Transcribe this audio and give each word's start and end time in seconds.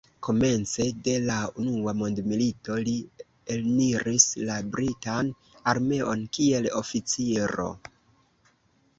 Komence 0.25 0.85
de 1.07 1.13
la 1.23 1.33
unua 1.63 1.91
mondmilito 1.97 2.77
li 2.87 2.95
eniris 3.55 4.25
la 4.47 4.55
britan 4.77 5.29
armeon 5.73 6.23
kiel 6.39 6.69
oficiro. 6.81 7.67